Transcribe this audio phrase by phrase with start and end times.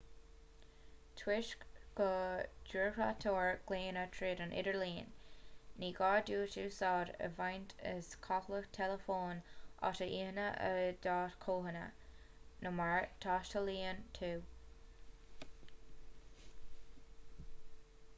[1.19, 1.65] toisc
[1.97, 2.07] go
[2.69, 5.11] dtreoraítear glaonna tríd an idirlíon
[5.83, 9.43] ní gá duit úsáid a bhaint as comhlacht teileafóin
[9.93, 14.33] atá lonnaithe i d'áit chónaithe nó mar a dtaistealaíonn tú